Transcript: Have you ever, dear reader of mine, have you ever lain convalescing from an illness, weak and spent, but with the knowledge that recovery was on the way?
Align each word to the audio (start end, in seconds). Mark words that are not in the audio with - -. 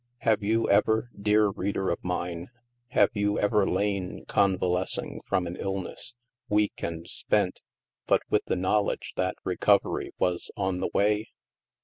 Have 0.21 0.41
you 0.41 0.67
ever, 0.67 1.11
dear 1.15 1.49
reader 1.49 1.91
of 1.91 2.03
mine, 2.03 2.49
have 2.87 3.11
you 3.13 3.37
ever 3.37 3.69
lain 3.69 4.25
convalescing 4.25 5.21
from 5.27 5.45
an 5.45 5.55
illness, 5.55 6.15
weak 6.49 6.81
and 6.81 7.07
spent, 7.07 7.61
but 8.07 8.23
with 8.27 8.43
the 8.45 8.55
knowledge 8.55 9.13
that 9.15 9.35
recovery 9.43 10.09
was 10.17 10.49
on 10.57 10.79
the 10.79 10.89
way? 10.91 11.27